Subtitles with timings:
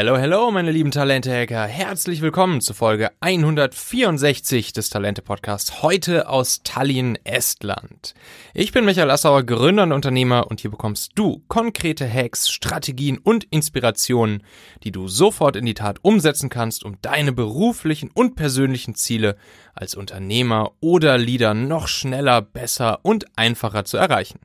[0.00, 1.66] Hello, hello, meine lieben Talente-Hacker.
[1.66, 8.14] Herzlich willkommen zu Folge 164 des Talente-Podcasts, heute aus Tallinn, Estland.
[8.54, 13.42] Ich bin Michael Assauer, Gründer und Unternehmer und hier bekommst du konkrete Hacks, Strategien und
[13.50, 14.44] Inspirationen,
[14.84, 19.34] die du sofort in die Tat umsetzen kannst, um deine beruflichen und persönlichen Ziele
[19.74, 24.38] als Unternehmer oder Leader noch schneller, besser und einfacher zu erreichen.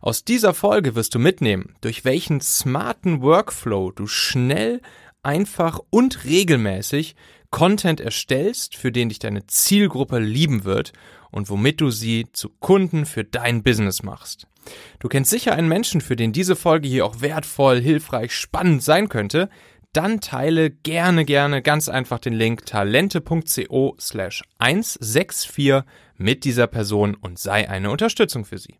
[0.00, 4.80] Aus dieser Folge wirst du mitnehmen, durch welchen smarten Workflow du schnell,
[5.22, 7.16] einfach und regelmäßig
[7.50, 10.92] Content erstellst, für den dich deine Zielgruppe lieben wird
[11.30, 14.46] und womit du sie zu Kunden für dein Business machst.
[14.98, 19.08] Du kennst sicher einen Menschen, für den diese Folge hier auch wertvoll, hilfreich, spannend sein
[19.08, 19.48] könnte.
[19.92, 25.82] Dann teile gerne, gerne ganz einfach den Link talente.co slash 164
[26.16, 28.74] mit dieser Person und sei eine Unterstützung für sie.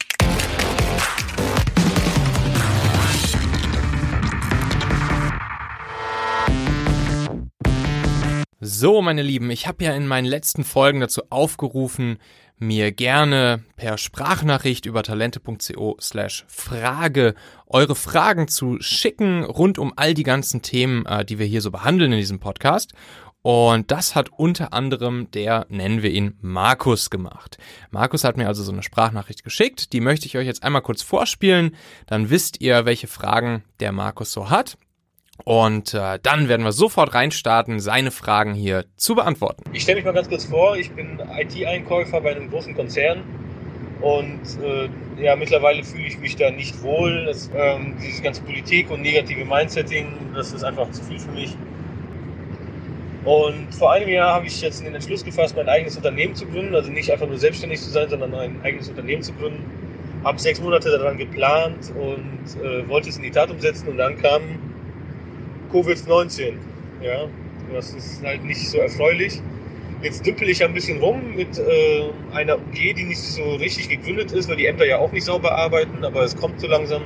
[8.66, 12.18] So, meine Lieben, ich habe ja in meinen letzten Folgen dazu aufgerufen,
[12.58, 17.34] mir gerne per Sprachnachricht über talente.co slash Frage
[17.66, 21.70] eure Fragen zu schicken rund um all die ganzen Themen, äh, die wir hier so
[21.70, 22.92] behandeln in diesem Podcast.
[23.46, 27.58] Und das hat unter anderem der, nennen wir ihn, Markus gemacht.
[27.90, 31.02] Markus hat mir also so eine Sprachnachricht geschickt, die möchte ich euch jetzt einmal kurz
[31.02, 34.78] vorspielen, dann wisst ihr, welche Fragen der Markus so hat.
[35.44, 39.64] Und äh, dann werden wir sofort reinstarten, seine Fragen hier zu beantworten.
[39.74, 43.24] Ich stelle mich mal ganz kurz vor, ich bin IT-Einkäufer bei einem großen Konzern
[44.00, 44.88] und äh,
[45.22, 47.26] ja, mittlerweile fühle ich mich da nicht wohl.
[47.26, 51.54] Das, ähm, diese ganze Politik und negative Mindsetting, das ist einfach zu viel für mich.
[53.24, 56.74] Und vor einem Jahr habe ich jetzt den Entschluss gefasst, mein eigenes Unternehmen zu gründen.
[56.74, 59.64] Also nicht einfach nur selbstständig zu sein, sondern ein eigenes Unternehmen zu gründen.
[60.24, 63.88] Habe sechs Monate daran geplant und äh, wollte es in die Tat umsetzen.
[63.88, 64.42] Und dann kam
[65.72, 66.54] Covid-19.
[67.02, 67.26] Ja,
[67.72, 69.40] das ist halt nicht so erfreulich.
[70.02, 74.32] Jetzt düppel ich ein bisschen rum mit äh, einer UG, die nicht so richtig gegründet
[74.32, 77.02] ist, weil die Ämter ja auch nicht sauber arbeiten, aber es kommt so langsam.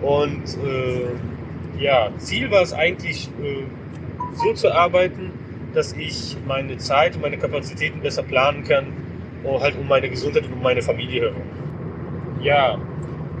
[0.00, 3.64] Und äh, ja, Ziel war es eigentlich, äh,
[4.34, 5.32] so zu arbeiten,
[5.74, 8.86] dass ich meine Zeit und meine Kapazitäten besser planen kann,
[9.44, 11.42] halt um meine Gesundheit und um meine Familie herum.
[12.42, 12.78] Ja,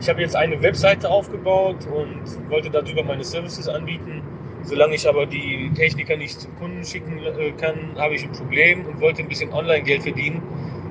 [0.00, 4.22] ich habe jetzt eine Webseite aufgebaut und wollte darüber meine Services anbieten.
[4.62, 8.84] Solange ich aber die Techniker nicht zum Kunden schicken äh, kann, habe ich ein Problem
[8.86, 10.42] und wollte ein bisschen Online-Geld verdienen,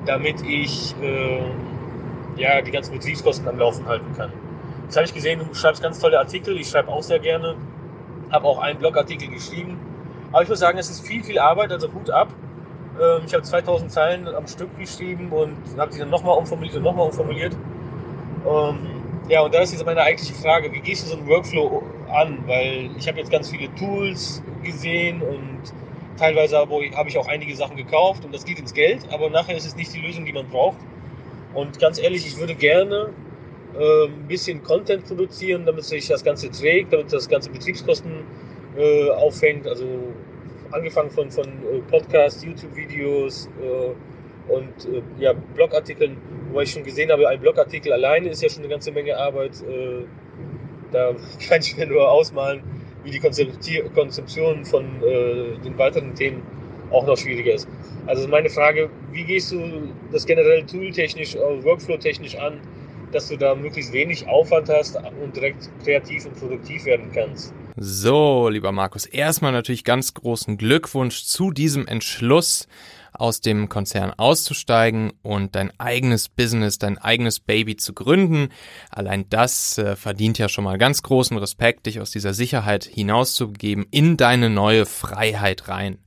[0.06, 1.40] damit ich äh,
[2.36, 4.32] ja, die ganzen Betriebskosten am Laufen halten kann.
[4.84, 6.58] Jetzt habe ich gesehen, du schreibst ganz tolle Artikel.
[6.58, 7.54] Ich schreibe auch sehr gerne.
[8.30, 9.78] Habe auch einen Blogartikel geschrieben.
[10.32, 12.28] Aber ich muss sagen, es ist viel, viel Arbeit, also Hut ab.
[13.00, 16.82] Ähm, ich habe 2000 Zeilen am Stück geschrieben und habe sie dann nochmal umformuliert und
[16.82, 17.56] nochmal umformuliert.
[18.48, 18.78] Ähm,
[19.28, 21.82] ja, und da ist jetzt meine eigentliche Frage, wie gehst du so einen Workflow
[22.12, 22.38] an?
[22.46, 25.60] Weil ich habe jetzt ganz viele Tools gesehen und
[26.16, 29.66] teilweise habe ich auch einige Sachen gekauft und das geht ins Geld, aber nachher ist
[29.66, 30.78] es nicht die Lösung, die man braucht.
[31.54, 33.10] Und ganz ehrlich, ich würde gerne
[33.78, 38.24] äh, ein bisschen Content produzieren, damit sich das Ganze trägt, damit das Ganze Betriebskosten
[38.76, 39.66] äh, auffängt.
[39.66, 39.86] Also
[40.70, 43.94] angefangen von, von äh, Podcasts, YouTube-Videos, äh,
[44.50, 46.16] und äh, ja, Blogartikeln,
[46.48, 49.62] wobei ich schon gesehen habe, ein Blogartikel alleine ist ja schon eine ganze Menge Arbeit.
[49.62, 50.04] Äh,
[50.90, 51.14] da
[51.48, 52.62] kann ich mir nur ausmalen,
[53.04, 56.42] wie die Konzeption von äh, den weiteren Themen
[56.90, 57.68] auch noch schwieriger ist.
[58.06, 62.60] Also meine Frage, wie gehst du das generell tooltechnisch, äh, workflow-technisch an,
[63.12, 67.54] dass du da möglichst wenig Aufwand hast und direkt kreativ und produktiv werden kannst?
[67.76, 72.68] So, lieber Markus, erstmal natürlich ganz großen Glückwunsch zu diesem Entschluss
[73.12, 78.48] aus dem Konzern auszusteigen und dein eigenes Business, dein eigenes Baby zu gründen.
[78.90, 83.86] Allein das äh, verdient ja schon mal ganz großen Respekt, dich aus dieser Sicherheit hinauszugeben
[83.90, 85.98] in deine neue Freiheit rein.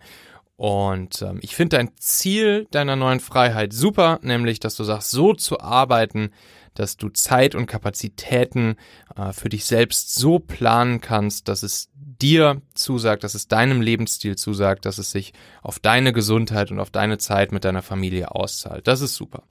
[0.56, 5.34] Und ähm, ich finde dein Ziel deiner neuen Freiheit super, nämlich dass du sagst, so
[5.34, 6.32] zu arbeiten,
[6.76, 8.76] dass du Zeit und Kapazitäten
[9.16, 14.36] äh, für dich selbst so planen kannst, dass es dir zusagt, dass es deinem Lebensstil
[14.36, 18.88] zusagt, dass es sich auf deine Gesundheit und auf deine Zeit mit deiner Familie auszahlt.
[18.88, 19.44] Das ist super.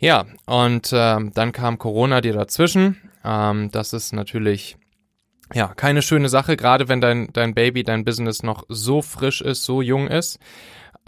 [0.00, 2.96] Ja, und äh, dann kam Corona dir dazwischen.
[3.24, 4.76] Ähm, das ist natürlich
[5.54, 9.64] ja keine schöne Sache, gerade wenn dein, dein Baby, dein Business noch so frisch ist,
[9.64, 10.38] so jung ist.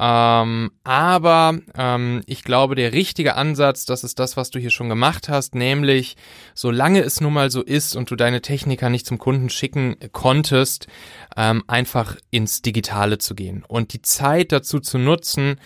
[0.00, 4.88] Ähm, aber ähm, ich glaube, der richtige Ansatz, das ist das, was du hier schon
[4.88, 6.16] gemacht hast, nämlich
[6.54, 10.86] solange es nun mal so ist und du deine Techniker nicht zum Kunden schicken konntest,
[11.36, 15.56] ähm, einfach ins Digitale zu gehen und die Zeit dazu zu nutzen,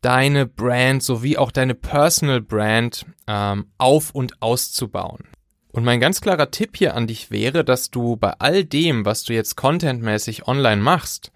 [0.00, 5.24] deine Brand sowie auch deine Personal Brand ähm, auf und auszubauen.
[5.72, 9.24] Und mein ganz klarer Tipp hier an dich wäre, dass du bei all dem, was
[9.24, 11.32] du jetzt contentmäßig online machst,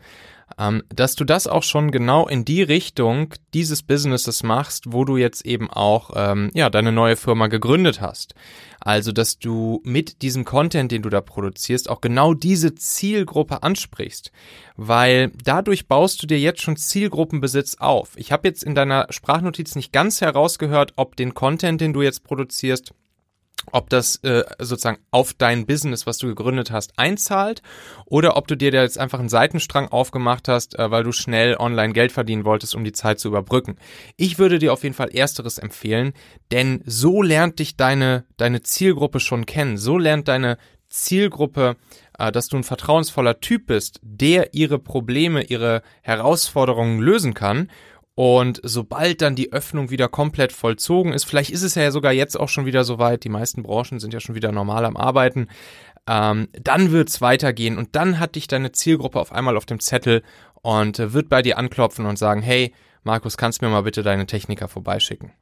[0.59, 5.17] ähm, dass du das auch schon genau in die Richtung dieses Businesses machst, wo du
[5.17, 8.35] jetzt eben auch ähm, ja deine neue Firma gegründet hast.
[8.81, 14.33] Also, dass du mit diesem Content, den du da produzierst, auch genau diese Zielgruppe ansprichst,
[14.77, 18.13] weil dadurch baust du dir jetzt schon Zielgruppenbesitz auf.
[18.17, 22.25] Ich habe jetzt in deiner Sprachnotiz nicht ganz herausgehört, ob den Content, den du jetzt
[22.25, 22.95] produzierst,
[23.73, 27.63] ob das äh, sozusagen auf dein Business, was du gegründet hast, einzahlt
[28.07, 31.57] oder ob du dir da jetzt einfach einen Seitenstrang aufgemacht hast, äh, weil du schnell
[31.57, 33.77] online Geld verdienen wolltest, um die Zeit zu überbrücken.
[34.17, 36.13] Ich würde dir auf jeden Fall ersteres empfehlen,
[36.51, 39.77] denn so lernt dich deine deine Zielgruppe schon kennen.
[39.77, 40.59] So lernt deine
[40.89, 41.77] Zielgruppe,
[42.19, 47.69] äh, dass du ein vertrauensvoller Typ bist, der ihre Probleme, ihre Herausforderungen lösen kann
[48.21, 52.39] und sobald dann die Öffnung wieder komplett vollzogen ist, vielleicht ist es ja sogar jetzt
[52.39, 55.49] auch schon wieder soweit, die meisten Branchen sind ja schon wieder normal am Arbeiten,
[56.07, 60.23] ähm, dann wird's weitergehen und dann hat dich deine Zielgruppe auf einmal auf dem Zettel
[60.61, 62.75] und äh, wird bei dir anklopfen und sagen, hey,
[63.05, 65.33] Markus, kannst mir mal bitte deine Techniker vorbeischicken.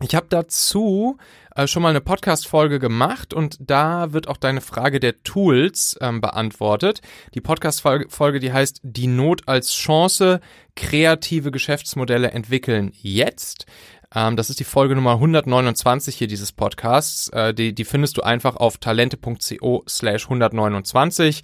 [0.00, 1.18] Ich habe dazu
[1.56, 6.20] äh, schon mal eine Podcast-Folge gemacht und da wird auch deine Frage der Tools ähm,
[6.20, 7.00] beantwortet.
[7.34, 10.40] Die Podcast-Folge, die heißt Die Not als Chance,
[10.76, 13.66] kreative Geschäftsmodelle entwickeln jetzt.
[14.14, 17.28] Ähm, das ist die Folge Nummer 129 hier dieses Podcasts.
[17.30, 21.42] Äh, die, die findest du einfach auf talente.co slash 129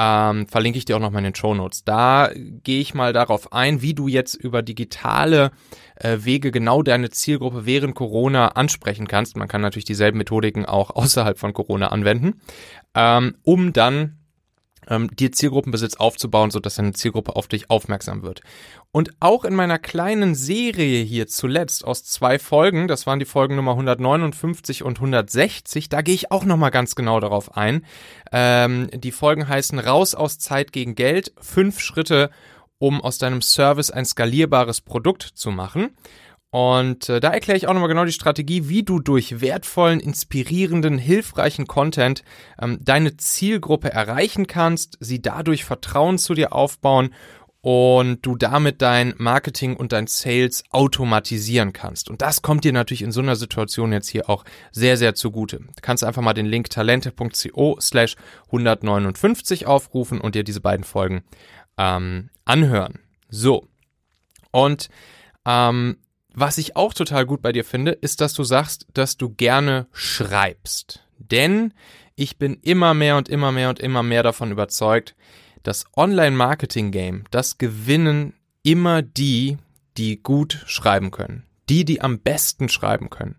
[0.00, 1.82] ähm, verlinke ich dir auch nochmal in den Show Notes.
[1.82, 5.50] Da gehe ich mal darauf ein, wie du jetzt über digitale
[5.96, 9.36] äh, Wege genau deine Zielgruppe während Corona ansprechen kannst.
[9.36, 12.40] Man kann natürlich dieselben Methodiken auch außerhalb von Corona anwenden,
[12.94, 14.18] ähm, um dann
[14.88, 18.42] ähm, dir Zielgruppenbesitz aufzubauen, sodass deine Zielgruppe auf dich aufmerksam wird.
[18.90, 23.54] Und auch in meiner kleinen Serie hier zuletzt aus zwei Folgen, das waren die Folgen
[23.54, 27.84] Nummer 159 und 160, da gehe ich auch nochmal ganz genau darauf ein.
[28.32, 32.30] Ähm, die Folgen heißen Raus aus Zeit gegen Geld, fünf Schritte,
[32.78, 35.90] um aus deinem Service ein skalierbares Produkt zu machen.
[36.50, 40.96] Und äh, da erkläre ich auch nochmal genau die Strategie, wie du durch wertvollen, inspirierenden,
[40.96, 42.22] hilfreichen Content
[42.58, 47.10] ähm, deine Zielgruppe erreichen kannst, sie dadurch Vertrauen zu dir aufbauen
[47.60, 52.08] und du damit dein Marketing und dein Sales automatisieren kannst.
[52.08, 55.58] Und das kommt dir natürlich in so einer Situation jetzt hier auch sehr, sehr zugute.
[55.58, 58.16] Du kannst einfach mal den Link talente.co slash
[58.46, 61.24] 159 aufrufen und dir diese beiden Folgen
[61.76, 63.00] ähm, anhören.
[63.28, 63.68] So.
[64.52, 64.88] Und
[65.44, 65.98] ähm,
[66.32, 69.88] was ich auch total gut bei dir finde, ist, dass du sagst, dass du gerne
[69.92, 71.02] schreibst.
[71.18, 71.74] Denn
[72.14, 75.16] ich bin immer mehr und immer mehr und immer mehr davon überzeugt,
[75.62, 79.58] das Online-Marketing-Game, das gewinnen immer die,
[79.96, 81.44] die gut schreiben können.
[81.68, 83.36] Die, die am besten schreiben können.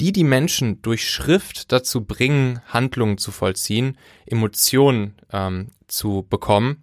[0.00, 3.96] Die, die Menschen durch Schrift dazu bringen, Handlungen zu vollziehen,
[4.26, 6.82] Emotionen ähm, zu bekommen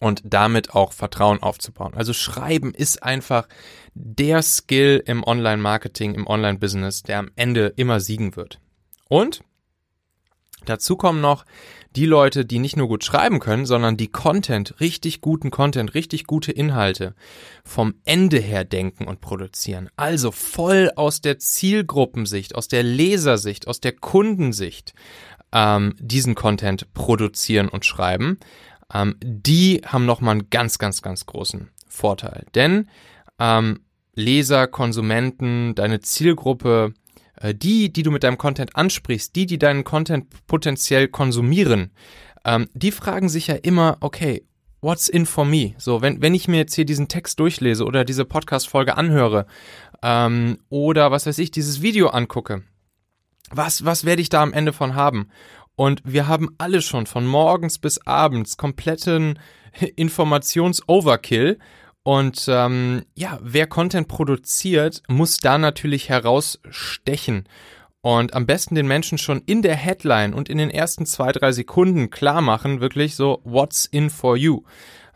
[0.00, 1.94] und damit auch Vertrauen aufzubauen.
[1.94, 3.46] Also Schreiben ist einfach
[3.94, 8.60] der Skill im Online-Marketing, im Online-Business, der am Ende immer siegen wird.
[9.08, 9.42] Und
[10.68, 11.44] dazu kommen noch
[11.96, 16.26] die Leute, die nicht nur gut schreiben können, sondern die Content, richtig guten Content, richtig
[16.26, 17.14] gute Inhalte
[17.64, 19.88] vom Ende her denken und produzieren.
[19.96, 24.94] Also voll aus der Zielgruppensicht, aus der Lesersicht, aus der Kundensicht
[25.52, 28.38] ähm, diesen Content produzieren und schreiben.
[28.92, 32.44] Ähm, die haben nochmal einen ganz, ganz, ganz großen Vorteil.
[32.54, 32.88] Denn
[33.38, 33.80] ähm,
[34.14, 36.92] Leser, Konsumenten, deine Zielgruppe,
[37.54, 41.92] die, die du mit deinem Content ansprichst, die, die deinen Content potenziell konsumieren,
[42.44, 44.44] ähm, die fragen sich ja immer, okay,
[44.80, 45.74] what's in for me?
[45.78, 49.46] So, wenn, wenn ich mir jetzt hier diesen Text durchlese oder diese Podcast-Folge anhöre
[50.02, 52.62] ähm, oder was weiß ich, dieses Video angucke,
[53.50, 55.28] was, was werde ich da am Ende von haben?
[55.74, 59.38] Und wir haben alle schon von morgens bis abends kompletten
[59.96, 61.58] Informations-Overkill
[62.08, 67.46] und ähm, ja, wer Content produziert, muss da natürlich herausstechen.
[68.00, 71.52] Und am besten den Menschen schon in der Headline und in den ersten zwei, drei
[71.52, 74.62] Sekunden klar machen, wirklich so, what's in for you?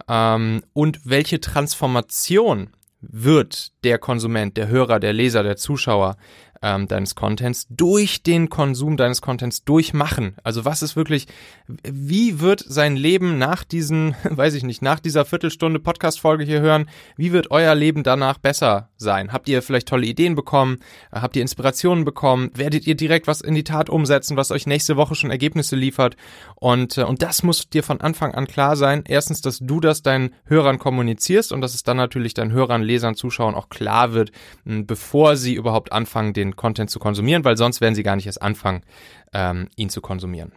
[0.07, 2.69] Ähm, und welche Transformation
[3.01, 6.19] wird der Konsument, der Hörer, der Leser, der Zuschauer
[6.63, 10.37] ähm, deines Contents durch den Konsum deines Contents durchmachen.
[10.45, 11.27] Also was ist wirklich,
[11.83, 16.89] wie wird sein Leben nach diesen, weiß ich nicht, nach dieser Viertelstunde Podcast-Folge hier hören,
[17.17, 19.33] wie wird euer Leben danach besser sein?
[19.33, 20.79] Habt ihr vielleicht tolle Ideen bekommen?
[21.11, 22.51] Habt ihr Inspirationen bekommen?
[22.55, 26.17] Werdet ihr direkt was in die Tat umsetzen, was euch nächste Woche schon Ergebnisse liefert?
[26.55, 29.03] Und, äh, und das muss dir von Anfang an klar sein.
[29.07, 33.17] Erstens, dass du das deinen Hörern kommunizierst und dass es dann natürlich deinen Hörern, Lesern,
[33.17, 34.31] Zuschauern auch klar wird,
[34.65, 38.43] bevor sie überhaupt anfangen, den Content zu konsumieren, weil sonst werden sie gar nicht erst
[38.43, 38.83] anfangen,
[39.33, 40.53] ähm, ihn zu konsumieren.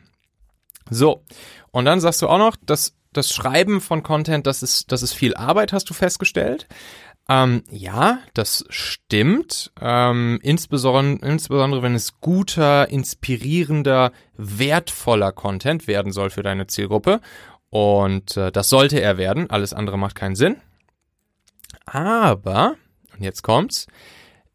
[0.89, 1.23] So,
[1.71, 5.13] und dann sagst du auch noch, dass das Schreiben von Content, das ist, das ist
[5.13, 6.67] viel Arbeit, hast du festgestellt.
[7.27, 9.71] Ähm, ja, das stimmt.
[9.81, 17.21] Ähm, insbesondere, insbesondere wenn es guter, inspirierender, wertvoller Content werden soll für deine Zielgruppe.
[17.69, 19.49] Und äh, das sollte er werden.
[19.49, 20.57] Alles andere macht keinen Sinn.
[21.85, 22.75] Aber,
[23.13, 23.87] und jetzt kommt's,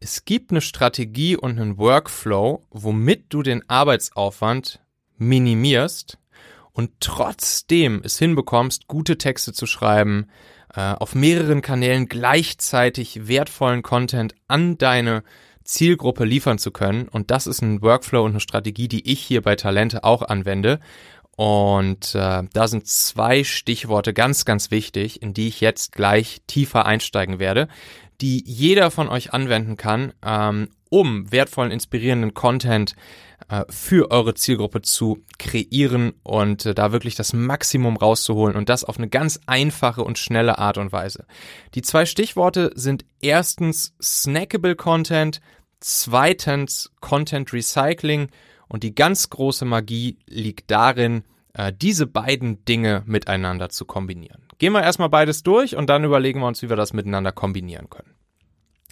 [0.01, 4.81] es gibt eine Strategie und einen Workflow, womit du den Arbeitsaufwand
[5.17, 6.17] minimierst
[6.73, 10.27] und trotzdem es hinbekommst, gute Texte zu schreiben,
[10.73, 15.23] äh, auf mehreren Kanälen gleichzeitig wertvollen Content an deine
[15.63, 17.07] Zielgruppe liefern zu können.
[17.07, 20.79] Und das ist ein Workflow und eine Strategie, die ich hier bei Talente auch anwende.
[21.37, 26.85] Und äh, da sind zwei Stichworte ganz, ganz wichtig, in die ich jetzt gleich tiefer
[26.85, 27.67] einsteigen werde,
[28.19, 32.95] die jeder von euch anwenden kann, ähm, um wertvollen, inspirierenden Content
[33.49, 38.83] äh, für eure Zielgruppe zu kreieren und äh, da wirklich das Maximum rauszuholen und das
[38.83, 41.25] auf eine ganz einfache und schnelle Art und Weise.
[41.73, 45.41] Die zwei Stichworte sind erstens snackable Content,
[45.79, 48.29] zweitens Content Recycling
[48.71, 54.43] und die ganz große Magie liegt darin, äh, diese beiden Dinge miteinander zu kombinieren.
[54.59, 57.89] Gehen wir erstmal beides durch und dann überlegen wir uns, wie wir das miteinander kombinieren
[57.89, 58.15] können.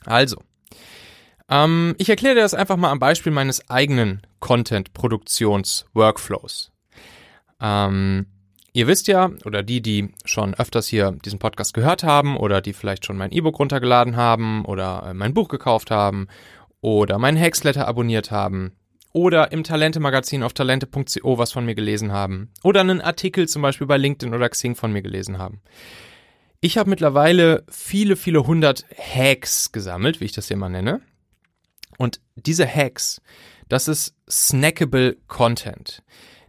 [0.03, 0.43] Also,
[1.47, 6.73] ähm, ich erkläre dir das einfach mal am Beispiel meines eigenen Content-Produktions-Workflows.
[7.61, 8.25] Ähm,
[8.73, 12.73] ihr wisst ja, oder die, die schon öfters hier diesen Podcast gehört haben oder die
[12.73, 16.27] vielleicht schon mein E-Book runtergeladen haben oder äh, mein Buch gekauft haben
[16.81, 18.73] oder meinen Hexletter abonniert haben
[19.13, 23.87] oder im Talente-Magazin auf talente.co was von mir gelesen haben oder einen Artikel zum Beispiel
[23.87, 25.61] bei LinkedIn oder Xing von mir gelesen haben.
[26.61, 31.01] Ich habe mittlerweile viele, viele hundert Hacks gesammelt, wie ich das hier mal nenne.
[31.97, 33.21] Und diese Hacks,
[33.69, 36.03] das ist snackable Content.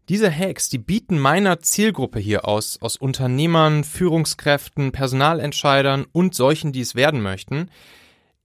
[0.08, 6.80] Diese Hacks, die bieten meiner Zielgruppe hier aus, aus Unternehmern, Führungskräften, Personalentscheidern und solchen, die
[6.80, 7.70] es werden möchten,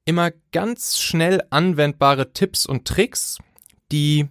[0.05, 3.39] immer ganz schnell anwendbare Tipps und Tricks,
[3.91, 4.27] die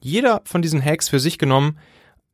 [0.00, 1.78] jeder von diesen Hacks für sich genommen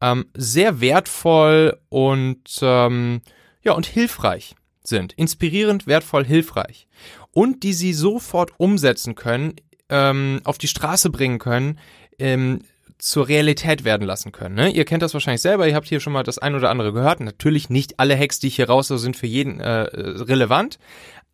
[0.00, 3.22] ähm, sehr wertvoll und ähm,
[3.62, 5.12] ja und hilfreich sind.
[5.14, 6.86] Inspirierend, wertvoll, hilfreich.
[7.30, 9.54] Und die sie sofort umsetzen können
[9.88, 11.78] ähm, auf die Straße bringen können,
[12.18, 12.60] ähm,
[12.98, 14.54] zur Realität werden lassen können.
[14.54, 14.70] Ne?
[14.70, 17.20] Ihr kennt das wahrscheinlich selber, ihr habt hier schon mal das ein oder andere gehört.
[17.20, 20.78] Natürlich nicht alle Hacks, die ich hier raus sind für jeden äh, relevant,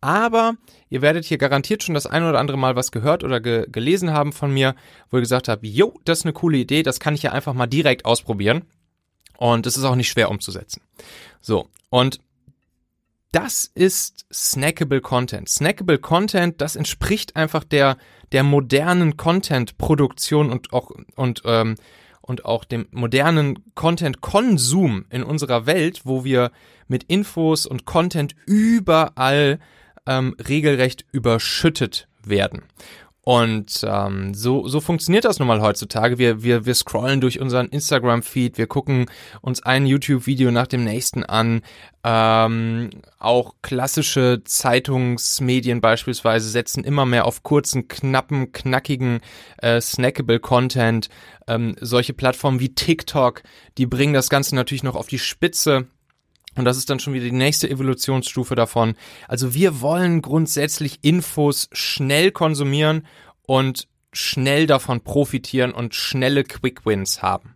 [0.01, 0.55] aber
[0.89, 4.11] ihr werdet hier garantiert schon das ein oder andere Mal was gehört oder ge gelesen
[4.11, 4.75] haben von mir,
[5.09, 7.53] wo ihr gesagt habt, jo, das ist eine coole Idee, das kann ich ja einfach
[7.53, 8.63] mal direkt ausprobieren.
[9.37, 10.81] Und es ist auch nicht schwer umzusetzen.
[11.39, 12.19] So, und
[13.31, 15.47] das ist snackable Content.
[15.47, 17.97] Snackable Content, das entspricht einfach der,
[18.33, 21.75] der modernen Content-Produktion und auch, und, ähm,
[22.21, 26.51] und auch dem modernen Content-Konsum in unserer Welt, wo wir
[26.87, 29.59] mit Infos und Content überall
[30.07, 32.63] ähm, regelrecht überschüttet werden.
[33.23, 36.17] Und ähm, so, so funktioniert das nun mal heutzutage.
[36.17, 39.05] Wir, wir, wir scrollen durch unseren Instagram-Feed, wir gucken
[39.41, 41.61] uns ein YouTube-Video nach dem nächsten an.
[42.03, 42.89] Ähm,
[43.19, 49.19] auch klassische Zeitungsmedien beispielsweise setzen immer mehr auf kurzen, knappen, knackigen,
[49.59, 51.09] äh, snackable Content.
[51.47, 53.43] Ähm, solche Plattformen wie TikTok,
[53.77, 55.85] die bringen das Ganze natürlich noch auf die Spitze.
[56.55, 58.95] Und das ist dann schon wieder die nächste Evolutionsstufe davon.
[59.27, 63.07] Also wir wollen grundsätzlich Infos schnell konsumieren
[63.43, 67.55] und schnell davon profitieren und schnelle Quick Wins haben.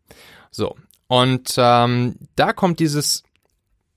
[0.50, 0.76] So.
[1.08, 3.24] Und ähm, da kommt dieses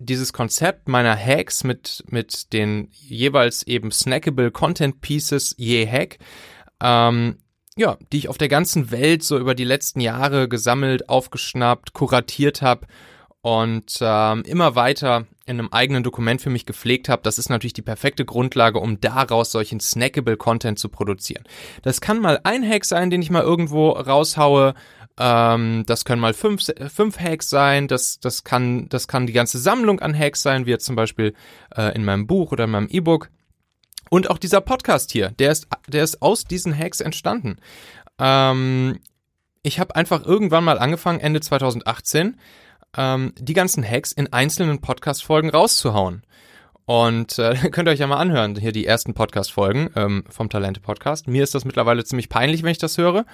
[0.01, 6.19] dieses Konzept meiner Hacks mit mit den jeweils eben snackable Content Pieces je Hack,
[6.81, 7.39] ähm,
[7.77, 12.63] ja, die ich auf der ganzen Welt so über die letzten Jahre gesammelt, aufgeschnappt, kuratiert
[12.63, 12.87] habe
[13.41, 17.73] und ähm, immer weiter in einem eigenen Dokument für mich gepflegt habe, das ist natürlich
[17.73, 21.45] die perfekte Grundlage, um daraus solchen snackable Content zu produzieren.
[21.83, 24.75] Das kann mal ein Hack sein, den ich mal irgendwo raushaue.
[25.19, 27.89] Ähm, das können mal fünf, fünf Hacks sein.
[27.89, 31.35] Das, das, kann, das kann die ganze Sammlung an Hacks sein, wie jetzt zum Beispiel
[31.75, 33.31] äh, in meinem Buch oder in meinem E-Book.
[34.11, 37.57] Und auch dieser Podcast hier, der ist, der ist aus diesen Hacks entstanden.
[38.19, 38.99] Ähm,
[39.63, 42.37] ich habe einfach irgendwann mal angefangen, Ende 2018,
[42.99, 46.23] ähm, die ganzen Hacks in einzelnen Podcast-Folgen rauszuhauen.
[46.85, 51.29] Und äh, könnt ihr euch ja mal anhören, hier die ersten Podcast-Folgen ähm, vom Talente-Podcast.
[51.29, 53.25] Mir ist das mittlerweile ziemlich peinlich, wenn ich das höre.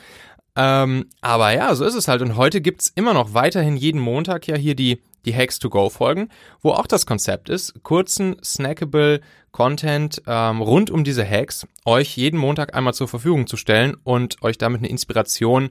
[0.56, 2.20] Ähm, aber ja, so ist es halt.
[2.20, 5.88] Und heute gibt's immer noch weiterhin jeden Montag ja hier die, die Hacks to Go
[5.88, 6.28] Folgen,
[6.60, 12.38] wo auch das Konzept ist, kurzen, snackable Content ähm, rund um diese Hacks euch jeden
[12.38, 15.70] Montag einmal zur Verfügung zu stellen und euch damit eine Inspiration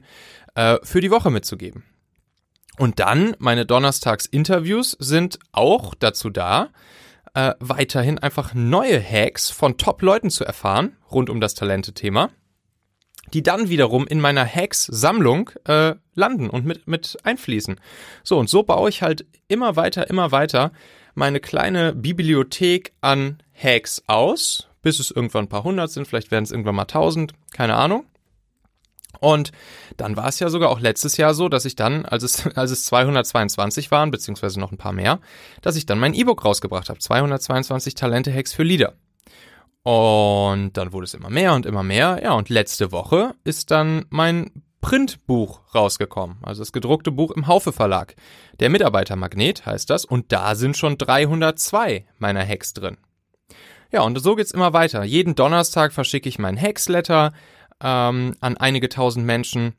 [0.54, 1.84] äh, für die Woche mitzugeben.
[2.78, 6.70] Und dann meine Donnerstags-Interviews sind auch dazu da,
[7.34, 12.30] äh, weiterhin einfach neue Hacks von Top-Leuten zu erfahren rund um das Talente-Thema,
[13.32, 17.80] die dann wiederum in meiner Hacks-Sammlung äh, landen und mit, mit einfließen.
[18.22, 20.72] So, und so baue ich halt immer weiter, immer weiter
[21.14, 26.44] meine kleine Bibliothek an Hacks aus, bis es irgendwann ein paar hundert sind, vielleicht werden
[26.44, 28.04] es irgendwann mal tausend, keine Ahnung.
[29.20, 29.52] Und
[29.96, 32.70] dann war es ja sogar auch letztes Jahr so, dass ich dann, als es, als
[32.70, 35.20] es 222 waren, beziehungsweise noch ein paar mehr,
[35.62, 36.98] dass ich dann mein E-Book rausgebracht habe.
[36.98, 38.94] 222 Talente-Hacks für Lieder.
[39.82, 42.20] Und dann wurde es immer mehr und immer mehr.
[42.22, 46.38] Ja, und letzte Woche ist dann mein Printbuch rausgekommen.
[46.42, 48.16] Also das gedruckte Buch im Haufe Verlag.
[48.60, 50.04] Der Mitarbeitermagnet heißt das.
[50.04, 52.96] Und da sind schon 302 meiner Hacks drin.
[53.92, 55.04] Ja, und so geht's immer weiter.
[55.04, 57.32] Jeden Donnerstag verschicke ich mein Hacksletter
[57.84, 59.74] ähm, an einige tausend Menschen,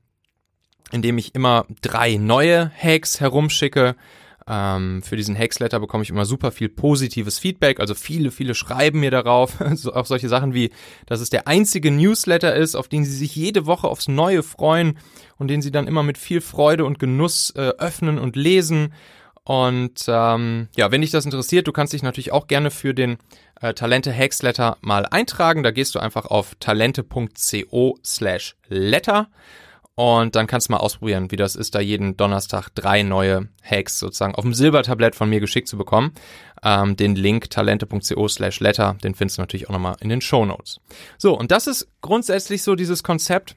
[0.91, 3.95] indem ich immer drei neue Hacks herumschicke.
[4.47, 7.79] Ähm, für diesen Hacksletter bekomme ich immer super viel positives Feedback.
[7.79, 9.55] Also viele, viele schreiben mir darauf.
[9.73, 10.69] so, auch solche Sachen wie,
[11.07, 14.99] dass es der einzige Newsletter ist, auf den sie sich jede Woche aufs Neue freuen
[15.37, 18.93] und den sie dann immer mit viel Freude und Genuss äh, öffnen und lesen.
[19.45, 23.17] Und ähm, ja, wenn dich das interessiert, du kannst dich natürlich auch gerne für den
[23.61, 25.61] äh, Talente Hacksletter mal eintragen.
[25.61, 29.27] Da gehst du einfach auf talente.co slash letter
[29.95, 33.97] und dann kannst du mal ausprobieren, wie das ist, da jeden Donnerstag drei neue Hacks
[33.97, 36.11] sozusagen auf dem Silbertablett von mir geschickt zu bekommen.
[36.63, 40.45] Ähm, den Link talente.co slash letter, den findest du natürlich auch nochmal in den Show
[40.45, 40.81] Notes.
[41.17, 43.55] So, und das ist grundsätzlich so dieses Konzept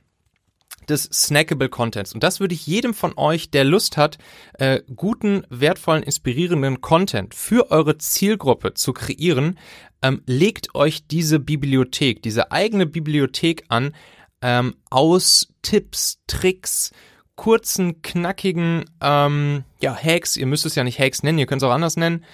[0.88, 2.14] des snackable Contents.
[2.14, 4.18] Und das würde ich jedem von euch, der Lust hat,
[4.54, 9.58] äh, guten, wertvollen, inspirierenden Content für eure Zielgruppe zu kreieren,
[10.02, 13.94] ähm, legt euch diese Bibliothek, diese eigene Bibliothek an,
[14.42, 16.92] ähm, aus Tipps, Tricks,
[17.36, 21.68] kurzen, knackigen ähm, ja, Hacks, ihr müsst es ja nicht Hacks nennen, ihr könnt es
[21.68, 22.24] auch anders nennen,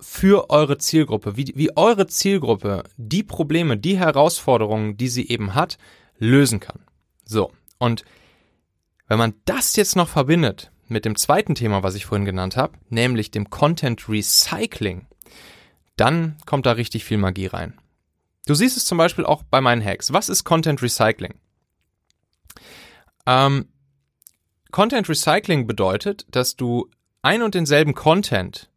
[0.00, 5.78] für eure Zielgruppe, wie, wie eure Zielgruppe die Probleme, die Herausforderungen, die sie eben hat,
[6.18, 6.80] lösen kann.
[7.24, 8.04] So, und
[9.08, 12.78] wenn man das jetzt noch verbindet mit dem zweiten Thema, was ich vorhin genannt habe,
[12.90, 15.06] nämlich dem Content Recycling,
[15.96, 17.76] dann kommt da richtig viel Magie rein.
[18.46, 20.12] Du siehst es zum Beispiel auch bei meinen Hacks.
[20.12, 21.34] Was ist Content Recycling?
[23.26, 23.68] Ähm,
[24.70, 26.88] Content Recycling bedeutet, dass du
[27.22, 28.70] ein und denselben Content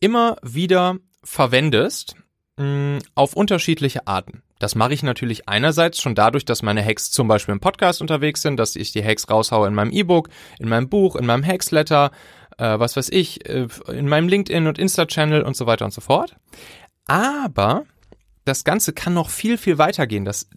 [0.00, 2.16] immer wieder verwendest
[2.56, 4.42] mh, mm, auf unterschiedliche Arten.
[4.64, 8.40] Das mache ich natürlich einerseits schon dadurch, dass meine Hacks zum Beispiel im Podcast unterwegs
[8.40, 12.12] sind, dass ich die Hacks raushaue in meinem E-Book, in meinem Buch, in meinem Hacksletter,
[12.56, 16.00] äh, was weiß ich, äh, in meinem LinkedIn und Insta-Channel und so weiter und so
[16.00, 16.36] fort.
[17.06, 17.84] Aber
[18.46, 20.24] das Ganze kann noch viel, viel weitergehen.
[20.24, 20.48] Das,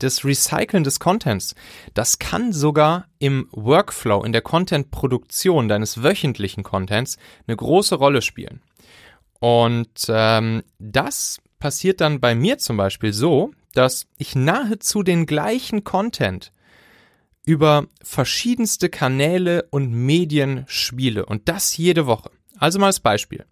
[0.00, 1.54] das Recyceln des Contents,
[1.94, 7.16] das kann sogar im Workflow, in der Content-Produktion deines wöchentlichen Contents
[7.46, 8.60] eine große Rolle spielen.
[9.40, 15.84] Und ähm, das passiert dann bei mir zum Beispiel so, dass ich nahezu den gleichen
[15.84, 16.52] Content
[17.44, 22.30] über verschiedenste Kanäle und Medien spiele und das jede Woche.
[22.58, 23.44] Also mal als Beispiel.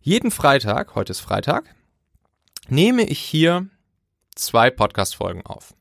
[0.00, 1.74] Jeden Freitag, heute ist Freitag,
[2.68, 3.68] nehme ich hier
[4.34, 5.74] zwei Podcast-Folgen auf.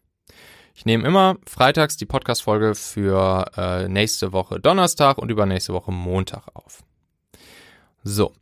[0.74, 6.48] Ich nehme immer freitags die Podcast-Folge für äh, nächste Woche Donnerstag und übernächste Woche Montag
[6.54, 6.84] auf.
[8.04, 8.34] So.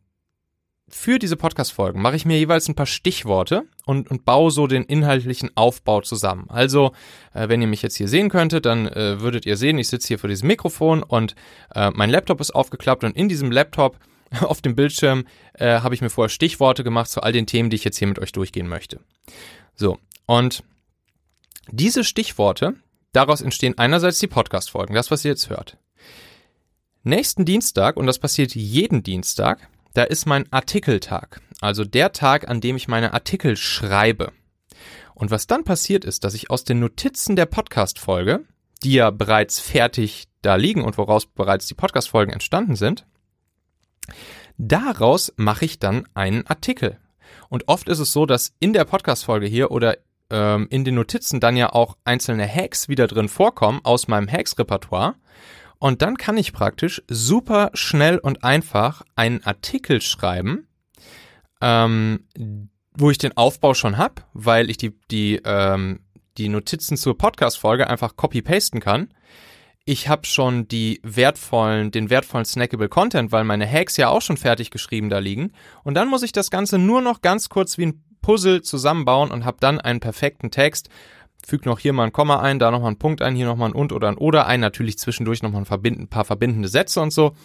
[0.89, 4.83] Für diese Podcast-Folgen mache ich mir jeweils ein paar Stichworte und, und baue so den
[4.83, 6.45] inhaltlichen Aufbau zusammen.
[6.47, 6.93] Also,
[7.33, 10.07] äh, wenn ihr mich jetzt hier sehen könntet, dann äh, würdet ihr sehen, ich sitze
[10.07, 11.35] hier vor diesem Mikrofon und
[11.75, 13.99] äh, mein Laptop ist aufgeklappt und in diesem Laptop
[14.41, 17.75] auf dem Bildschirm äh, habe ich mir vorher Stichworte gemacht zu all den Themen, die
[17.75, 19.01] ich jetzt hier mit euch durchgehen möchte.
[19.75, 20.63] So, und
[21.69, 22.75] diese Stichworte,
[23.11, 25.77] daraus entstehen einerseits die Podcast-Folgen, das, was ihr jetzt hört.
[27.03, 32.61] Nächsten Dienstag, und das passiert jeden Dienstag, da ist mein Artikeltag, also der Tag, an
[32.61, 34.31] dem ich meine Artikel schreibe.
[35.13, 38.45] Und was dann passiert ist, dass ich aus den Notizen der Podcast-Folge,
[38.83, 43.05] die ja bereits fertig da liegen und woraus bereits die Podcast-Folgen entstanden sind,
[44.57, 46.97] Daraus mache ich dann einen Artikel.
[47.49, 49.97] Und oft ist es so, dass in der Podcast-Folge hier oder
[50.29, 55.15] ähm, in den Notizen dann ja auch einzelne Hacks wieder drin vorkommen aus meinem Hacks-Repertoire.
[55.79, 60.67] Und dann kann ich praktisch super schnell und einfach einen Artikel schreiben,
[61.61, 62.25] ähm,
[62.93, 65.99] wo ich den Aufbau schon habe, weil ich die, die, ähm,
[66.37, 69.13] die Notizen zur Podcast-Folge einfach copy-pasten kann.
[69.85, 74.35] Ich habe schon die wertvollen, den wertvollen snackable Content, weil meine Hacks ja auch schon
[74.35, 75.53] fertig geschrieben da liegen.
[75.83, 79.45] Und dann muss ich das Ganze nur noch ganz kurz wie ein Puzzle zusammenbauen und
[79.45, 80.89] habe dann einen perfekten Text.
[81.45, 83.75] Füg noch hier mal ein Komma ein, da nochmal ein Punkt ein, hier nochmal ein
[83.75, 87.11] und oder ein oder ein, natürlich zwischendurch nochmal ein, verbind ein paar verbindende Sätze und
[87.11, 87.35] so.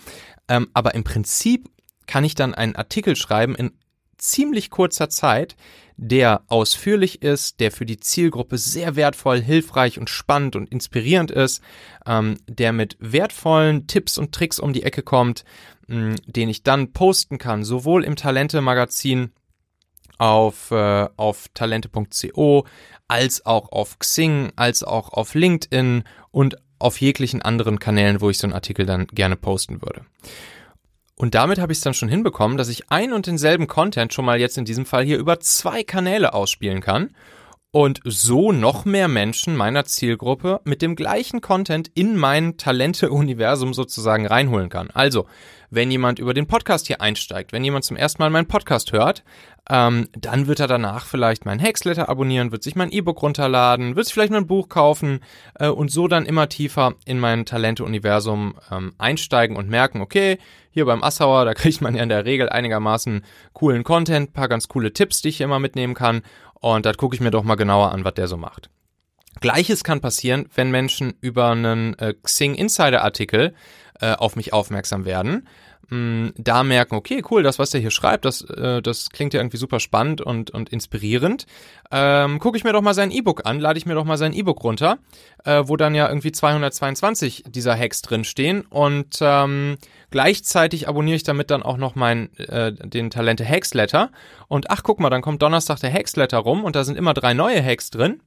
[0.49, 1.69] Ähm, aber im Prinzip
[2.07, 3.73] kann ich dann einen Artikel schreiben in
[4.19, 5.57] ziemlich kurzer Zeit,
[5.97, 11.63] der ausführlich ist, der für die Zielgruppe sehr wertvoll, hilfreich und spannend und inspirierend ist,
[12.07, 15.45] ähm, der mit wertvollen Tipps und Tricks um die Ecke kommt,
[15.89, 19.33] mh, den ich dann posten kann, sowohl im Talente-Magazin
[20.19, 22.67] auf, äh, auf talente.co,
[23.09, 28.39] als auch auf Xing, als auch auf LinkedIn und auf jeglichen anderen Kanälen, wo ich
[28.39, 30.05] so einen Artikel dann gerne posten würde.
[31.15, 34.25] Und damit habe ich es dann schon hinbekommen, dass ich ein und denselben Content schon
[34.25, 37.11] mal jetzt in diesem Fall hier über zwei Kanäle ausspielen kann
[37.71, 44.27] und so noch mehr Menschen meiner Zielgruppe mit dem gleichen Content in mein Talente-Universum sozusagen
[44.27, 44.91] reinholen kann.
[44.91, 45.27] Also,
[45.71, 49.25] wenn jemand über den Podcast hier einsteigt, wenn jemand zum ersten Mal meinen Podcast hört,
[49.71, 54.07] ähm, dann wird er danach vielleicht mein Hacksletter abonnieren, wird sich mein E-Book runterladen, wird
[54.07, 55.21] sich vielleicht mein Buch kaufen
[55.55, 60.39] äh, und so dann immer tiefer in mein Talente-Universum ähm, einsteigen und merken, okay,
[60.71, 64.67] hier beim Assauer, da kriegt man ja in der Regel einigermaßen coolen Content, paar ganz
[64.67, 66.23] coole Tipps, die ich immer mitnehmen kann
[66.55, 68.69] und da gucke ich mir doch mal genauer an, was der so macht.
[69.41, 73.55] Gleiches kann passieren, wenn Menschen über einen äh, Xing Insider Artikel
[74.01, 75.47] äh, auf mich aufmerksam werden
[75.93, 79.41] mh, da merken, okay, cool, das, was der hier schreibt, das, äh, das klingt ja
[79.41, 81.47] irgendwie super spannend und, und inspirierend.
[81.91, 84.33] Ähm, Gucke ich mir doch mal sein E-Book an, lade ich mir doch mal sein
[84.33, 84.99] E-Book runter,
[85.45, 89.77] äh, wo dann ja irgendwie 222 dieser Hacks drinstehen und ähm,
[90.11, 94.11] gleichzeitig abonniere ich damit dann auch noch mein, äh, den Talente Hacks Letter
[94.49, 97.15] und ach, guck mal, dann kommt Donnerstag der Hacks Letter rum und da sind immer
[97.15, 98.21] drei neue Hacks drin.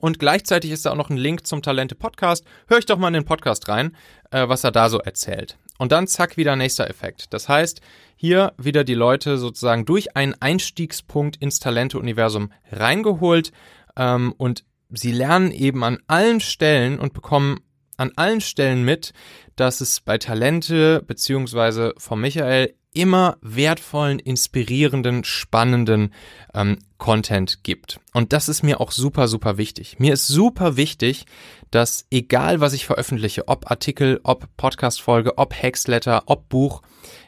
[0.00, 2.46] Und gleichzeitig ist da auch noch ein Link zum Talente Podcast.
[2.68, 3.94] Hör ich doch mal in den Podcast rein,
[4.30, 5.58] äh, was er da so erzählt.
[5.80, 7.32] Und dann zack, wieder nächster Effekt.
[7.32, 7.80] Das heißt,
[8.14, 13.50] hier wieder die Leute sozusagen durch einen Einstiegspunkt ins Talente-Universum reingeholt
[13.96, 17.60] ähm, und sie lernen eben an allen Stellen und bekommen
[17.96, 19.14] an allen Stellen mit,
[19.56, 26.12] dass es bei Talente beziehungsweise von Michael immer wertvollen, inspirierenden, spannenden
[26.54, 28.00] ähm, Content gibt.
[28.12, 29.98] Und das ist mir auch super, super wichtig.
[29.98, 31.26] Mir ist super wichtig,
[31.70, 36.82] dass egal was ich veröffentliche, ob Artikel, ob Podcast-Folge, ob Hacksletter, ob Buch,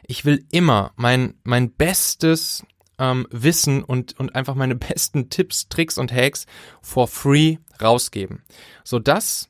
[0.05, 2.63] ich will immer mein, mein bestes
[2.99, 6.45] ähm, Wissen und, und einfach meine besten Tipps, Tricks und Hacks
[6.81, 8.43] for free rausgeben.
[8.83, 9.49] Sodass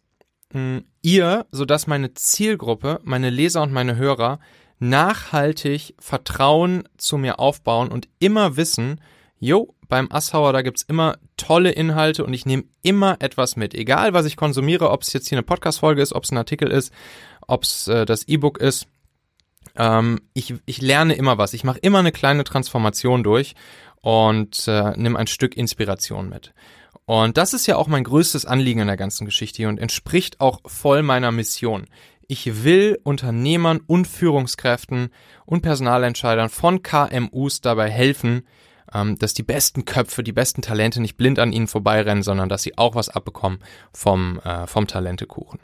[0.54, 4.40] mh, hm, ihr, sodass meine Zielgruppe, meine Leser und meine Hörer
[4.80, 9.00] nachhaltig Vertrauen zu mir aufbauen und immer wissen,
[9.40, 13.74] jo, beim Asshauer, da gibt's immer tolle Inhalte und ich nehme immer etwas mit.
[13.74, 16.72] Egal, was ich konsumiere, ob es jetzt hier eine Podcast-Folge ist, ob es ein Artikel
[16.72, 16.92] ist,
[17.48, 18.88] ob es äh, das E-Book ist.
[19.76, 21.54] Ähm, ich, ich lerne immer was.
[21.54, 23.56] Ich mache immer eine kleine Transformation durch
[24.02, 26.54] und äh, nehme ein Stück Inspiration mit.
[27.06, 30.62] Und das ist ja auch mein größtes Anliegen in der ganzen Geschichte und entspricht auch
[30.66, 31.86] voll meiner Mission.
[32.28, 35.10] Ich will Unternehmern und Führungskräften
[35.46, 38.48] und Personalentscheidern von KMUs dabei helfen,
[38.94, 42.64] ähm, dass die besten Köpfe, die besten Talente nicht blind an ihnen vorbeirennen, sondern dass
[42.64, 43.60] sie auch was abbekommen
[43.94, 45.60] vom, äh, vom Talentekuchen.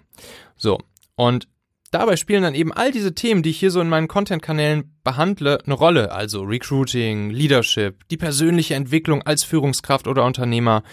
[0.55, 0.79] So,
[1.15, 1.47] und
[1.91, 5.59] dabei spielen dann eben all diese Themen, die ich hier so in meinen Content-Kanälen behandle,
[5.65, 6.11] eine Rolle.
[6.11, 10.83] Also Recruiting, Leadership, die persönliche Entwicklung als Führungskraft oder Unternehmer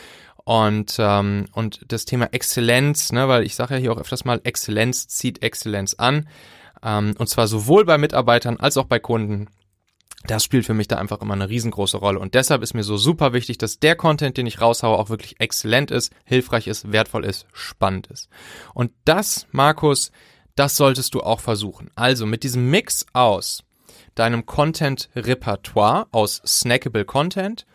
[0.47, 4.41] und, ähm, und das Thema Exzellenz, ne, weil ich sage ja hier auch öfters mal,
[4.45, 6.29] Exzellenz zieht Exzellenz an.
[6.85, 9.49] Ähm, und zwar sowohl bei Mitarbeitern als auch bei Kunden.
[10.29, 12.21] Das spielt für mich da einfach immer eine riesengroße Rolle.
[12.21, 15.41] Und deshalb ist mir so super wichtig, dass der Content, den ich raushaue, auch wirklich
[15.41, 18.29] exzellent ist, hilfreich ist, wertvoll ist, spannend ist.
[18.73, 20.13] Und das, Markus,
[20.55, 21.91] das solltest du auch versuchen.
[21.97, 23.65] Also mit diesem Mix aus
[24.15, 27.67] deinem Content-Repertoire, aus snackable Content,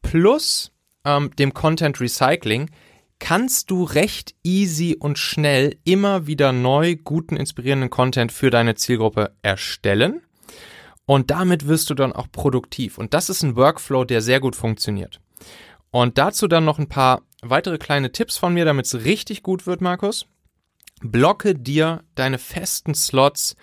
[0.00, 0.69] plus
[1.04, 2.70] ähm, dem Content Recycling,
[3.18, 9.36] kannst du recht easy und schnell immer wieder neu guten, inspirierenden Content für deine Zielgruppe
[9.42, 10.22] erstellen.
[11.06, 12.98] Und damit wirst du dann auch produktiv.
[12.98, 15.20] Und das ist ein Workflow, der sehr gut funktioniert.
[15.90, 19.66] Und dazu dann noch ein paar weitere kleine Tipps von mir, damit es richtig gut
[19.66, 20.26] wird, Markus.
[21.02, 23.56] Blocke dir deine festen Slots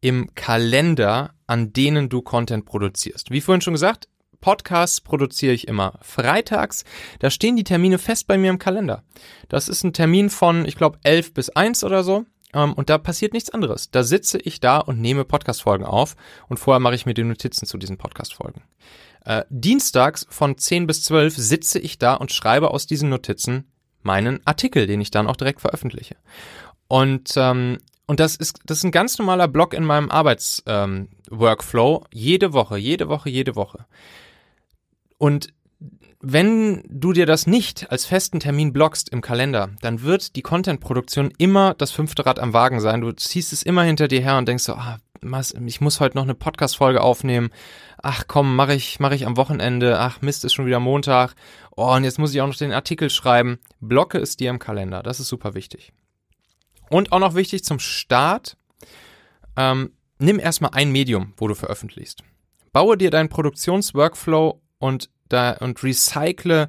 [0.00, 3.30] im Kalender, an denen du Content produzierst.
[3.30, 4.08] Wie vorhin schon gesagt,
[4.44, 6.84] Podcasts produziere ich immer freitags.
[7.18, 9.02] Da stehen die Termine fest bei mir im Kalender.
[9.48, 12.26] Das ist ein Termin von, ich glaube, 11 bis 1 oder so.
[12.52, 13.90] Ähm, und da passiert nichts anderes.
[13.90, 16.14] Da sitze ich da und nehme Podcast-Folgen auf.
[16.46, 18.60] Und vorher mache ich mir die Notizen zu diesen Podcast-Folgen.
[19.24, 24.46] Äh, dienstags von 10 bis 12 sitze ich da und schreibe aus diesen Notizen meinen
[24.46, 26.16] Artikel, den ich dann auch direkt veröffentliche.
[26.86, 31.96] Und, ähm, und das ist, das ist ein ganz normaler Block in meinem Arbeitsworkflow.
[31.96, 33.86] Ähm, jede Woche, jede Woche, jede Woche.
[35.18, 35.48] Und
[36.20, 41.30] wenn du dir das nicht als festen Termin blockst im Kalender, dann wird die Content-Produktion
[41.36, 43.02] immer das fünfte Rad am Wagen sein.
[43.02, 44.98] Du ziehst es immer hinter dir her und denkst so, ah,
[45.66, 47.50] ich muss heute noch eine Podcast-Folge aufnehmen.
[48.02, 49.98] Ach komm, mache ich, mach ich am Wochenende.
[49.98, 51.34] Ach Mist, ist schon wieder Montag.
[51.76, 53.58] Oh, und jetzt muss ich auch noch den Artikel schreiben.
[53.80, 55.02] Blocke es dir im Kalender.
[55.02, 55.92] Das ist super wichtig.
[56.90, 58.56] Und auch noch wichtig zum Start,
[59.56, 62.22] ähm, nimm erstmal ein Medium, wo du veröffentlichst.
[62.72, 66.68] Baue dir deinen Produktionsworkflow und, da, und recycle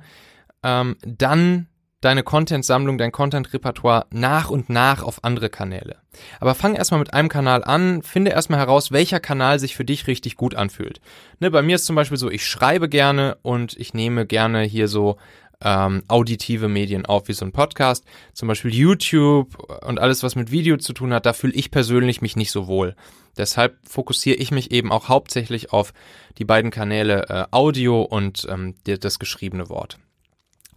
[0.63, 1.67] ähm, dann
[2.05, 5.97] deine Content-Sammlung, dein Content-Repertoire nach und nach auf andere Kanäle.
[6.39, 10.05] Aber fang erstmal mit einem Kanal an, finde erstmal heraus, welcher Kanal sich für dich
[10.05, 11.01] richtig gut anfühlt.
[11.39, 14.87] Ne, bei mir ist zum Beispiel so, ich schreibe gerne und ich nehme gerne hier
[14.87, 15.17] so
[15.65, 20.51] ähm, auditive Medien auf, wie so ein Podcast, zum Beispiel YouTube und alles, was mit
[20.51, 22.95] Video zu tun hat, da fühle ich persönlich mich nicht so wohl.
[23.35, 25.91] Deshalb fokussiere ich mich eben auch hauptsächlich auf
[26.37, 29.97] die beiden Kanäle äh, Audio und ähm, das geschriebene Wort.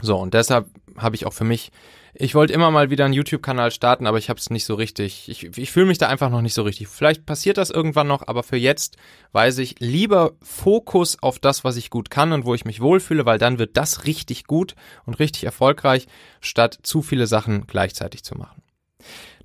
[0.00, 0.66] So, und deshalb
[1.02, 1.70] habe ich auch für mich,
[2.14, 5.28] ich wollte immer mal wieder einen YouTube-Kanal starten, aber ich habe es nicht so richtig,
[5.28, 6.88] ich, ich fühle mich da einfach noch nicht so richtig.
[6.88, 8.96] Vielleicht passiert das irgendwann noch, aber für jetzt
[9.32, 13.26] weiß ich lieber Fokus auf das, was ich gut kann und wo ich mich wohlfühle,
[13.26, 14.74] weil dann wird das richtig gut
[15.06, 16.06] und richtig erfolgreich,
[16.40, 18.62] statt zu viele Sachen gleichzeitig zu machen.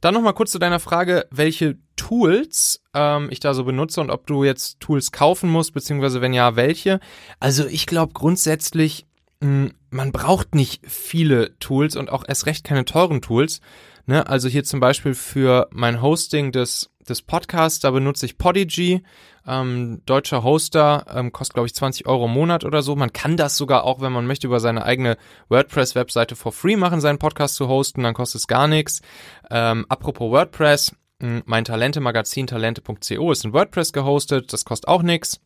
[0.04, 4.28] Dann nochmal kurz zu deiner Frage, welche Tools ähm, ich da so benutze und ob
[4.28, 7.00] du jetzt Tools kaufen musst, beziehungsweise wenn ja, welche.
[7.40, 9.06] Also ich glaube grundsätzlich,
[9.44, 13.62] man braucht nicht viele Tools und auch erst recht keine teuren Tools.
[14.06, 14.28] Ne?
[14.28, 19.04] Also hier zum Beispiel für mein Hosting des, des Podcasts, da benutze ich Podigy,
[19.46, 22.96] ähm, deutscher Hoster, ähm, kostet glaube ich 20 Euro im Monat oder so.
[22.96, 25.18] Man kann das sogar auch, wenn man möchte, über seine eigene
[25.50, 29.02] WordPress-Webseite for free machen, seinen Podcast zu hosten, dann kostet es gar nichts.
[29.50, 35.42] Ähm, apropos WordPress, hm, mein Talente-Magazin talente.co ist in WordPress gehostet, das kostet auch nichts.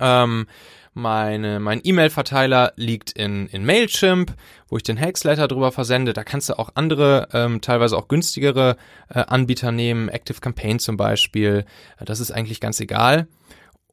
[0.00, 0.46] Ähm,
[0.94, 4.34] meine, mein E-Mail-Verteiler liegt in, in Mailchimp,
[4.68, 6.12] wo ich den Hacksletter drüber versende.
[6.12, 8.76] Da kannst du auch andere, ähm, teilweise auch günstigere
[9.08, 11.64] äh, Anbieter nehmen, Active Campaign zum Beispiel.
[12.04, 13.26] Das ist eigentlich ganz egal.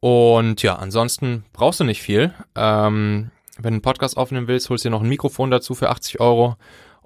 [0.00, 2.32] Und ja, ansonsten brauchst du nicht viel.
[2.56, 5.90] Ähm, wenn du einen Podcast aufnehmen willst, holst du dir noch ein Mikrofon dazu für
[5.90, 6.56] 80 Euro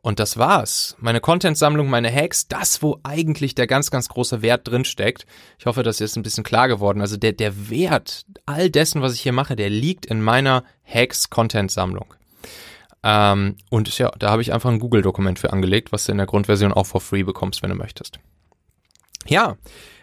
[0.07, 0.95] und das war's.
[1.01, 5.27] Meine Content-Sammlung, meine Hacks, das, wo eigentlich der ganz, ganz große Wert drin steckt.
[5.59, 7.01] Ich hoffe, das ist ein bisschen klar geworden.
[7.01, 12.15] Also der, der Wert all dessen, was ich hier mache, der liegt in meiner Hacks-Content-Sammlung.
[13.03, 16.29] Ähm, und ja, da habe ich einfach ein Google-Dokument für angelegt, was du in der
[16.29, 18.21] Grundversion auch for free bekommst, wenn du möchtest.
[19.27, 19.57] Ja,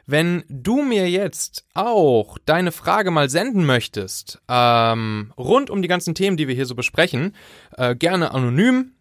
[0.05, 6.13] wenn du mir jetzt auch deine Frage mal senden möchtest, ähm, rund um die ganzen
[6.13, 7.33] Themen, die wir hier so besprechen,
[7.77, 8.92] äh, gerne anonym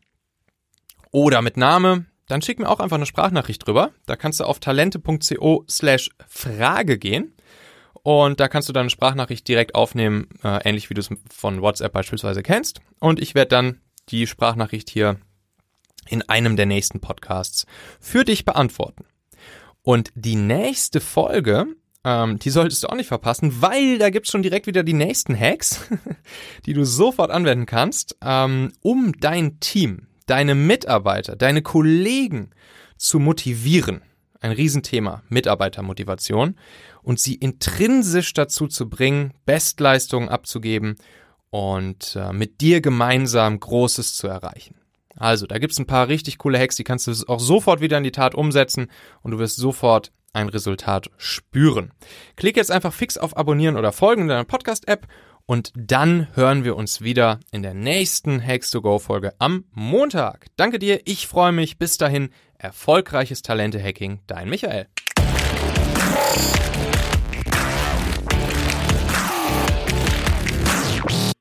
[1.12, 3.92] oder mit Name, dann schick mir auch einfach eine Sprachnachricht drüber.
[4.06, 7.34] Da kannst du auf talente.co slash Frage gehen.
[8.02, 11.62] Und da kannst du dann eine Sprachnachricht direkt aufnehmen, äh, ähnlich wie du es von
[11.62, 12.80] WhatsApp beispielsweise kennst.
[12.98, 15.18] Und ich werde dann die Sprachnachricht hier
[16.08, 17.66] in einem der nächsten Podcasts
[18.00, 19.04] für dich beantworten.
[19.82, 21.66] Und die nächste Folge,
[22.04, 25.38] ähm, die solltest du auch nicht verpassen, weil da gibt's schon direkt wieder die nächsten
[25.38, 25.88] Hacks,
[26.66, 32.52] die du sofort anwenden kannst, ähm, um dein Team, deine Mitarbeiter, deine Kollegen
[32.96, 34.00] zu motivieren.
[34.40, 36.56] Ein Riesenthema, Mitarbeitermotivation.
[37.02, 40.96] Und sie intrinsisch dazu zu bringen, Bestleistungen abzugeben
[41.50, 44.76] und äh, mit dir gemeinsam Großes zu erreichen.
[45.16, 48.04] Also, da gibt's ein paar richtig coole Hacks, die kannst du auch sofort wieder in
[48.04, 48.90] die Tat umsetzen
[49.20, 51.92] und du wirst sofort ein Resultat spüren.
[52.36, 55.06] Klick jetzt einfach fix auf Abonnieren oder Folgen in deiner Podcast-App
[55.46, 60.46] und dann hören wir uns wieder in der nächsten Hacks to Go Folge am Montag.
[60.56, 61.78] Danke dir, ich freue mich.
[61.78, 64.86] Bis dahin, erfolgreiches Talente-Hacking, dein Michael.